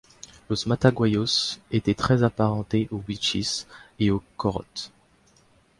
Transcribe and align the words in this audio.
Los 0.49 0.65
Mataguayos 0.65 1.59
étaient 1.69 1.93
très 1.93 2.23
apparentés 2.23 2.87
aux 2.89 3.03
Wichís 3.07 3.67
et 3.99 4.09
aux 4.09 4.23
Chorotes. 4.35 4.91